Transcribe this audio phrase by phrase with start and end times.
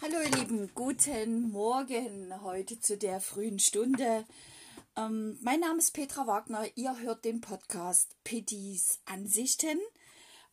[0.00, 4.24] Hallo ihr Lieben, guten Morgen heute zu der frühen Stunde.
[4.94, 9.80] Ähm, mein Name ist Petra Wagner, ihr hört den Podcast Pittys Ansichten.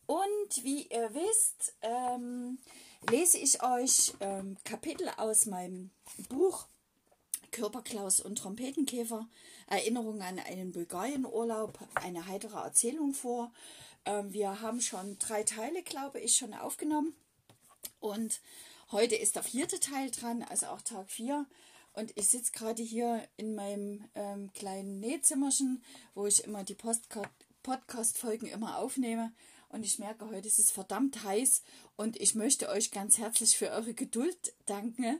[0.06, 2.58] Und wie ihr wisst, ähm,
[3.08, 5.92] lese ich euch ähm, Kapitel aus meinem
[6.28, 6.66] Buch
[7.52, 9.28] Körperklaus und Trompetenkäfer,
[9.68, 13.52] Erinnerung an einen Bulgarienurlaub, eine heitere Erzählung vor.
[14.06, 17.14] Ähm, wir haben schon drei Teile, glaube ich, schon aufgenommen.
[18.00, 18.40] Und
[18.92, 21.46] heute ist der vierte Teil dran, also auch Tag 4.
[21.92, 25.82] Und ich sitze gerade hier in meinem ähm, kleinen Nähzimmerchen,
[26.14, 26.76] wo ich immer die
[27.62, 29.32] Podcast-Folgen immer aufnehme.
[29.70, 31.62] Und ich merke, heute ist es verdammt heiß.
[31.96, 35.18] Und ich möchte euch ganz herzlich für eure Geduld danken,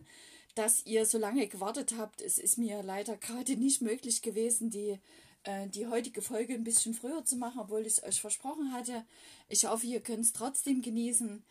[0.55, 2.21] dass ihr so lange gewartet habt.
[2.21, 5.01] Es ist mir leider gerade nicht möglich gewesen, die
[5.47, 9.05] äh, die heutige Folge ein bisschen früher zu machen, obwohl ich es euch versprochen hatte.
[9.49, 11.45] Ich hoffe, ihr könnt es trotzdem genießen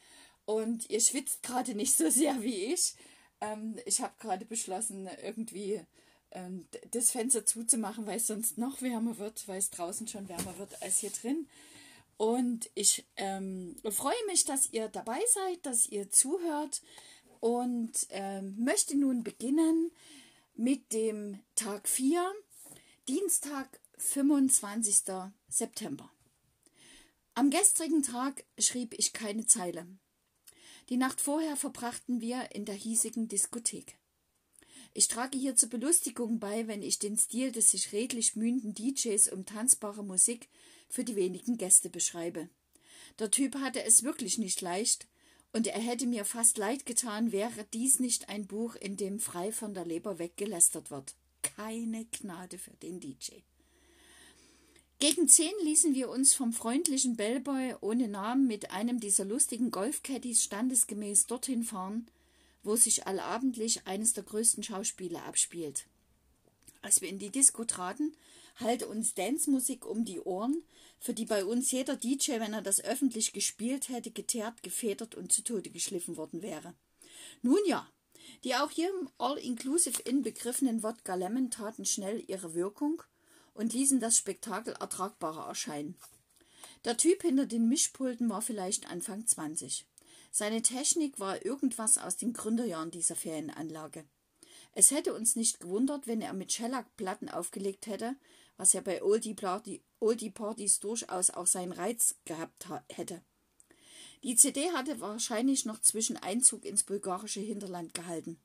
[0.45, 2.95] und ihr schwitzt gerade nicht so sehr wie ich.
[3.41, 5.81] Ähm, ich habe gerade beschlossen, irgendwie
[6.31, 10.57] ähm, das Fenster zuzumachen, weil es sonst noch wärmer wird, weil es draußen schon wärmer
[10.57, 11.47] wird als hier drin.
[12.17, 16.81] Und ich ähm, freue mich, dass ihr dabei seid, dass ihr zuhört
[17.41, 19.91] und ähm, möchte nun beginnen
[20.55, 22.23] mit dem Tag 4,
[23.07, 25.03] Dienstag, 25.
[25.49, 26.09] September.
[27.33, 29.85] Am gestrigen Tag schrieb ich keine Zeile.
[30.89, 33.97] Die Nacht vorher verbrachten wir in der hiesigen Diskothek.
[34.93, 39.29] Ich trage hier zur Belustigung bei, wenn ich den Stil des sich redlich mühenden DJs
[39.31, 40.47] um tanzbare Musik
[40.87, 42.49] für die wenigen Gäste beschreibe.
[43.19, 45.07] Der Typ hatte es wirklich nicht leicht,
[45.53, 49.53] und er hätte mir fast leid getan, wäre dies nicht ein Buch, in dem frei
[49.53, 51.15] von der Leber weggelästert wird.
[51.41, 53.35] Keine Gnade für den DJ.
[54.99, 60.41] Gegen zehn ließen wir uns vom freundlichen Bellboy ohne Namen mit einem dieser lustigen Golfcaddies
[60.41, 62.09] standesgemäß dorthin fahren,
[62.63, 65.85] wo sich allabendlich eines der größten Schauspiele abspielt.
[66.81, 68.15] Als wir in die Disco traten,
[68.55, 70.63] hallte uns Dancemusik um die Ohren,
[70.97, 75.33] für die bei uns jeder DJ, wenn er das öffentlich gespielt hätte, geteert, gefedert und
[75.33, 76.73] zu Tode geschliffen worden wäre.
[77.41, 77.85] Nun ja,
[78.45, 83.03] die auch hier im All-Inclusive inbegriffenen Wodka Lemon taten schnell ihre Wirkung–
[83.55, 85.95] und ließen das Spektakel ertragbarer erscheinen.
[86.83, 89.87] Der Typ hinter den Mischpulten war vielleicht Anfang 20.
[90.31, 94.05] Seine Technik war irgendwas aus den Gründerjahren dieser Ferienanlage.
[94.73, 98.15] Es hätte uns nicht gewundert, wenn er mit Shellac-Platten aufgelegt hätte,
[98.57, 103.21] was ja bei Oldie-Partys durchaus auch seinen Reiz gehabt hätte.
[104.23, 108.37] Die CD hatte wahrscheinlich noch zwischen Einzug ins bulgarische Hinterland gehalten.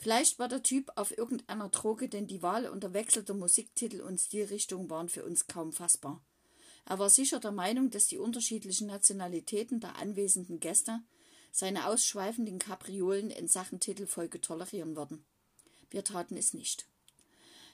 [0.00, 4.88] Vielleicht war der Typ auf irgendeiner Droge, denn die Wahl unter wechselnder Musiktitel und Stilrichtung
[4.88, 6.24] waren für uns kaum fassbar.
[6.86, 11.02] Er war sicher der Meinung, dass die unterschiedlichen Nationalitäten der anwesenden Gäste
[11.52, 15.22] seine ausschweifenden Kapriolen in Sachen Titelfolge tolerieren würden.
[15.90, 16.86] Wir taten es nicht.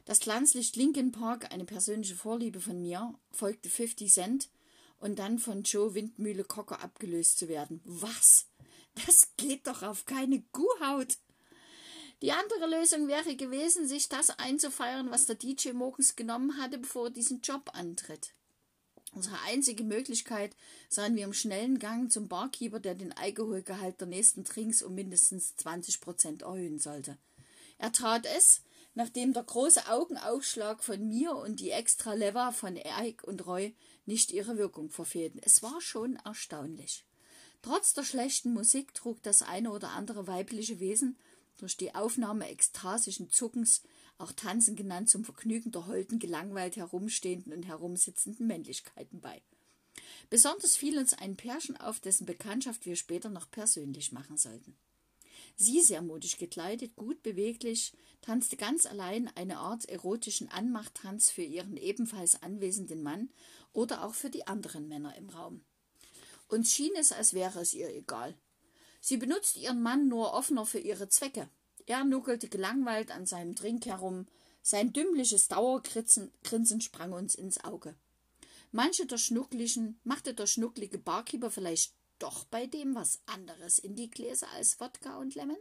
[0.04, 4.48] Das Glanzlicht Linkin Park, eine persönliche Vorliebe von mir, folgte 50 Cent
[4.98, 7.80] und dann von Joe Windmühle Cocker abgelöst zu werden.
[7.84, 8.48] Was?
[9.06, 11.18] Das geht doch auf keine Kuhhaut!
[12.22, 17.06] Die andere Lösung wäre gewesen, sich das einzufeiern, was der DJ morgens genommen hatte, bevor
[17.06, 18.32] er diesen Job antritt.
[19.12, 20.56] Unsere einzige Möglichkeit
[20.88, 25.56] sahen wir im schnellen Gang zum Barkeeper, der den Alkoholgehalt der nächsten Trinks um mindestens
[25.56, 27.18] 20 Prozent erhöhen sollte.
[27.78, 28.62] Er tat es,
[28.94, 33.74] nachdem der große Augenaufschlag von mir und die extra Lever von Erik und Roy
[34.06, 35.40] nicht ihre Wirkung verfehlten.
[35.42, 37.04] Es war schon erstaunlich.
[37.60, 41.18] Trotz der schlechten Musik trug das eine oder andere weibliche Wesen
[41.56, 43.82] durch die Aufnahme ekstasischen Zuckens,
[44.18, 49.42] auch Tanzen genannt, zum Vergnügen der holden, gelangweilt herumstehenden und herumsitzenden Männlichkeiten bei.
[50.30, 54.76] Besonders fiel uns ein Pärchen auf, dessen Bekanntschaft wir später noch persönlich machen sollten.
[55.54, 61.76] Sie, sehr modisch gekleidet, gut beweglich, tanzte ganz allein eine Art erotischen Anmachtanz für ihren
[61.76, 63.30] ebenfalls anwesenden Mann
[63.72, 65.64] oder auch für die anderen Männer im Raum.
[66.48, 68.36] Uns schien es, als wäre es ihr egal.
[69.08, 71.48] Sie benutzte ihren Mann nur offener für ihre Zwecke.
[71.86, 74.26] Er nuckelte gelangweilt an seinem Trink herum.
[74.62, 76.32] Sein dümmliches Dauergrinsen
[76.80, 77.94] sprang uns ins Auge.
[78.72, 84.10] Manche der Schnuckligen machte der schnucklige Barkeeper vielleicht doch bei dem was anderes in die
[84.10, 85.56] Gläser als Wodka und Lemon?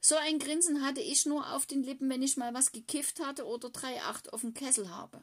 [0.00, 3.44] So ein Grinsen hatte ich nur auf den Lippen, wenn ich mal was gekifft hatte
[3.44, 5.20] oder drei Acht auf dem Kessel habe.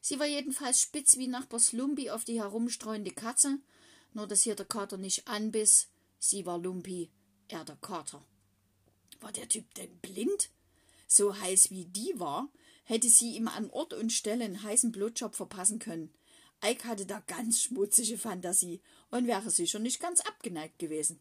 [0.00, 3.58] Sie war jedenfalls spitz wie Nachbar Slumbi auf die herumstreuende Katze
[4.12, 5.88] nur dass hier der Kater nicht anbiss.
[6.22, 7.10] Sie war Lumpi,
[7.48, 8.22] er der Kater.
[9.20, 10.50] War der Typ denn blind?
[11.06, 12.50] So heiß wie die war,
[12.84, 16.12] hätte sie ihm an Ort und Stelle einen heißen Blutjob verpassen können.
[16.62, 21.20] Ike hatte da ganz schmutzige Fantasie und wäre sicher nicht ganz abgeneigt gewesen.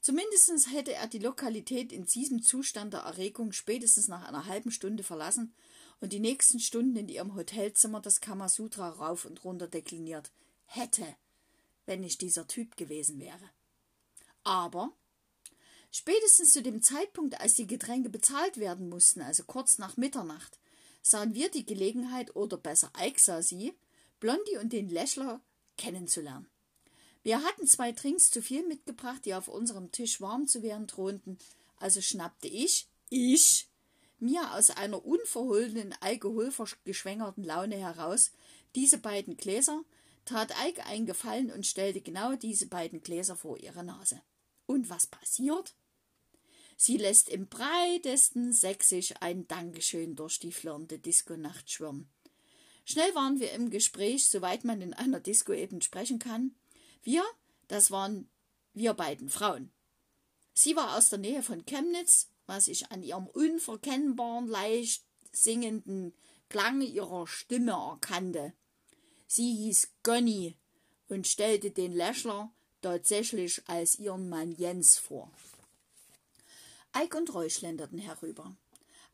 [0.00, 5.04] Zumindest hätte er die Lokalität in diesem Zustand der Erregung spätestens nach einer halben Stunde
[5.04, 5.54] verlassen
[6.00, 10.32] und die nächsten Stunden in ihrem Hotelzimmer das Kamasutra rauf und runter dekliniert
[10.64, 11.06] hätte,
[11.86, 13.50] wenn ich dieser Typ gewesen wäre.
[14.48, 14.94] Aber
[15.90, 20.58] spätestens zu dem Zeitpunkt, als die Getränke bezahlt werden mussten, also kurz nach Mitternacht,
[21.02, 23.74] sahen wir die Gelegenheit, oder besser Ike sah sie,
[24.20, 25.42] Blondie und den Läschler
[25.76, 26.48] kennenzulernen.
[27.22, 31.38] Wir hatten zwei Trinks zu viel mitgebracht, die auf unserem Tisch warm zu werden drohten,
[31.76, 33.68] also schnappte ich, ich,
[34.18, 38.32] mir aus einer unverhohlenen, alkoholgeschwängerten Laune heraus
[38.74, 39.84] diese beiden Gläser,
[40.24, 44.22] tat Eike einen Gefallen und stellte genau diese beiden Gläser vor ihre Nase.
[44.68, 45.74] Und was passiert?
[46.76, 52.06] Sie lässt im breitesten Sächsisch ein Dankeschön durch die flirrende Diskonacht schwirren.
[52.84, 56.54] Schnell waren wir im Gespräch, soweit man in einer Disco eben sprechen kann.
[57.02, 57.24] Wir,
[57.66, 58.28] das waren
[58.74, 59.72] wir beiden Frauen.
[60.52, 66.14] Sie war aus der Nähe von Chemnitz, was ich an ihrem unverkennbaren, leicht singenden
[66.50, 68.52] Klang ihrer Stimme erkannte.
[69.26, 70.58] Sie hieß Gonny
[71.08, 75.30] und stellte den Läschler tatsächlich als ihren Mann Jens vor.
[76.92, 78.54] Eik und Roy schlenderten herüber.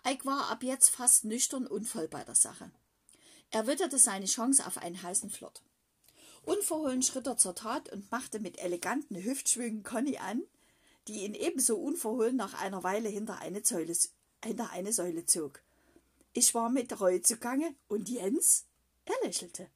[0.02, 2.70] Eik war ab jetzt fast nüchtern und voll bei der Sache.
[3.50, 5.62] Er witterte seine Chance auf einen heißen Flirt.
[6.42, 10.42] Unverhohlen schritt er zur Tat und machte mit eleganten Hüftschwüngen Conny an,
[11.08, 13.96] die ihn ebenso unverhohlen nach einer Weile hinter eine, Säule,
[14.44, 15.62] hinter eine Säule zog.
[16.32, 18.64] Ich war mit Roy zugange und Jens?
[19.04, 19.68] Er lächelte.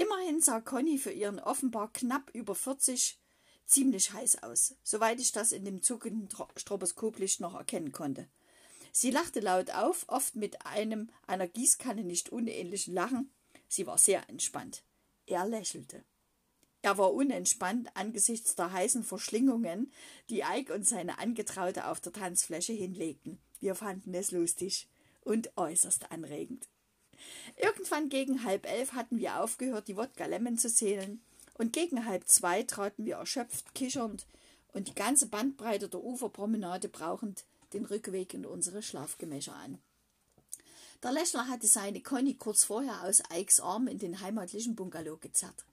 [0.00, 3.20] Immerhin sah Conny für ihren offenbar knapp über 40
[3.66, 8.26] ziemlich heiß aus, soweit ich das in dem zuckenden Stroboskoplicht noch erkennen konnte.
[8.92, 13.30] Sie lachte laut auf, oft mit einem einer Gießkanne nicht unähnlichen Lachen.
[13.68, 14.84] Sie war sehr entspannt.
[15.26, 16.02] Er lächelte.
[16.80, 19.92] Er war unentspannt angesichts der heißen Verschlingungen,
[20.30, 23.38] die Ike und seine Angetraute auf der Tanzfläche hinlegten.
[23.58, 24.88] Wir fanden es lustig
[25.20, 26.70] und äußerst anregend.
[27.56, 31.20] Irgendwann gegen halb elf hatten wir aufgehört, die Wodka Lemon zu zählen
[31.54, 34.26] und gegen halb zwei traten wir erschöpft, kichernd
[34.72, 39.78] und die ganze Bandbreite der Uferpromenade brauchend den Rückweg in unsere Schlafgemächer an.
[41.02, 45.64] Der Lächler hatte seine Conny kurz vorher aus Ikes Arm in den heimatlichen Bungalow gezerrt.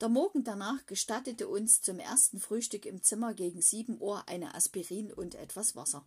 [0.00, 5.12] Der Morgen danach gestattete uns zum ersten Frühstück im Zimmer gegen sieben Uhr eine Aspirin
[5.12, 6.06] und etwas Wasser.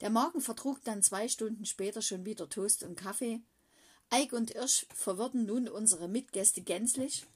[0.00, 3.40] Der Magen vertrug dann zwei Stunden später schon wieder Toast und Kaffee.
[4.08, 7.26] Eik und Irsch verwirrten nun unsere Mitgäste gänzlich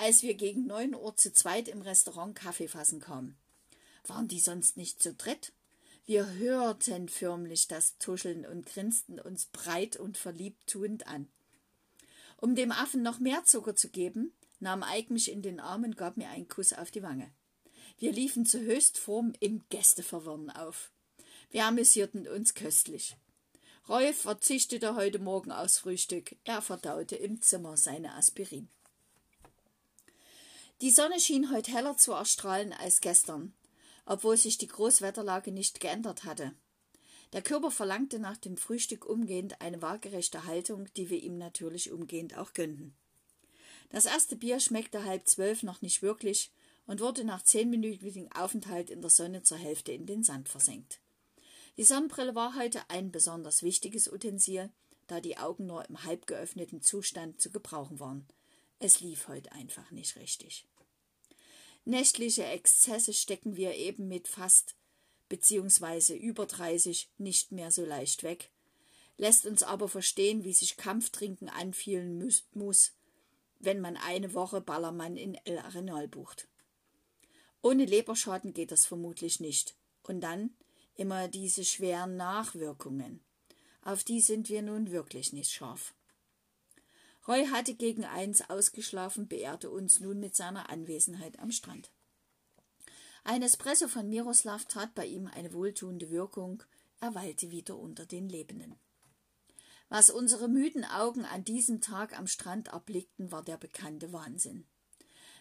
[0.00, 3.36] als wir gegen neun Uhr zu zweit im Restaurant Kaffee fassen kamen.
[4.06, 5.52] Waren die sonst nicht zu dritt?
[6.06, 11.28] Wir hörten förmlich das Tuscheln und grinsten uns breit und verliebt tuend an.
[12.38, 15.98] Um dem Affen noch mehr Zucker zu geben, nahm Eik mich in den Arm und
[15.98, 17.30] gab mir einen Kuss auf die Wange.
[17.98, 20.90] Wir liefen zu Höchstform im Gästeverwirren auf.
[21.52, 23.16] Wir amüsierten uns köstlich.
[23.88, 26.36] Rolf verzichtete heute Morgen aufs Frühstück.
[26.44, 28.68] Er verdaute im Zimmer seine Aspirin.
[30.80, 33.52] Die Sonne schien heute heller zu erstrahlen als gestern,
[34.06, 36.54] obwohl sich die Großwetterlage nicht geändert hatte.
[37.32, 42.38] Der Körper verlangte nach dem Frühstück umgehend eine waagerechte Haltung, die wir ihm natürlich umgehend
[42.38, 42.94] auch gönnten.
[43.90, 46.52] Das erste Bier schmeckte halb zwölf noch nicht wirklich
[46.86, 51.00] und wurde nach zehnminütigem Aufenthalt in der Sonne zur Hälfte in den Sand versenkt.
[51.76, 54.70] Die Sonnenbrille war heute ein besonders wichtiges Utensil,
[55.06, 58.26] da die Augen nur im halb geöffneten Zustand zu gebrauchen waren.
[58.78, 60.66] Es lief heute einfach nicht richtig.
[61.84, 64.74] Nächtliche Exzesse stecken wir eben mit fast
[65.28, 68.50] beziehungsweise über 30 nicht mehr so leicht weg,
[69.16, 72.18] lässt uns aber verstehen, wie sich Kampftrinken anfühlen
[72.52, 72.92] muss,
[73.58, 76.48] wenn man eine Woche Ballermann in El Arenal bucht.
[77.62, 79.76] Ohne Leberschaden geht das vermutlich nicht.
[80.02, 80.50] Und dann
[81.00, 83.24] immer diese schweren Nachwirkungen.
[83.82, 85.94] Auf die sind wir nun wirklich nicht scharf.
[87.26, 91.90] Roy hatte gegen eins ausgeschlafen, beehrte uns nun mit seiner Anwesenheit am Strand.
[93.24, 96.62] Ein Espresso von Miroslav tat bei ihm eine wohltuende Wirkung,
[97.00, 98.76] er weilte wieder unter den Lebenden.
[99.88, 104.66] Was unsere müden Augen an diesem Tag am Strand erblickten, war der bekannte Wahnsinn.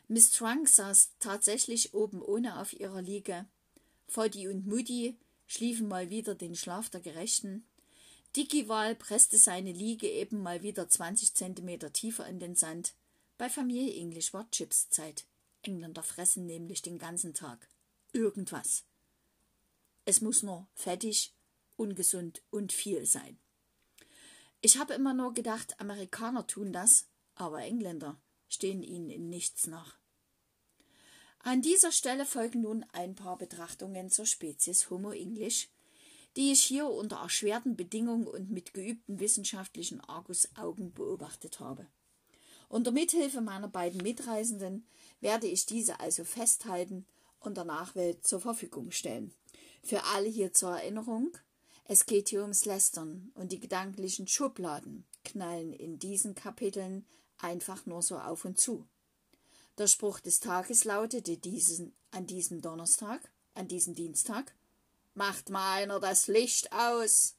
[0.07, 3.45] Miss Trunk saß tatsächlich oben ohne auf ihrer Liege.
[4.07, 7.65] Foddy und Mutti schliefen mal wieder den Schlaf der Gerechten.
[8.35, 12.93] Digival presste seine Liege eben mal wieder 20 Zentimeter tiefer in den Sand.
[13.39, 15.25] Bei Familie English war Chipszeit.
[15.63, 17.67] Engländer fressen nämlich den ganzen Tag.
[18.13, 18.85] Irgendwas.
[20.05, 21.33] Es muss nur fettig,
[21.77, 23.39] ungesund und viel sein.
[24.61, 29.97] Ich habe immer nur gedacht, Amerikaner tun das, aber Engländer stehen ihnen in nichts nach.
[31.49, 35.67] An dieser Stelle folgen nun ein paar Betrachtungen zur Spezies Homo English,
[36.37, 41.87] die ich hier unter erschwerten Bedingungen und mit geübten wissenschaftlichen Argusaugen beobachtet habe.
[42.67, 44.85] Unter Mithilfe meiner beiden Mitreisenden
[45.21, 47.07] werde ich diese also festhalten
[47.39, 49.33] und der Nachwelt zur Verfügung stellen.
[49.81, 51.35] Für alle hier zur Erinnerung,
[51.85, 57.07] es geht hier ums Lästern und die gedanklichen Schubladen knallen in diesen Kapiteln
[57.39, 58.85] einfach nur so auf und zu.
[59.79, 64.53] Der Spruch des Tages lautete diesen, an diesem Donnerstag, an diesem Dienstag,
[65.13, 67.37] Macht mal einer das Licht aus!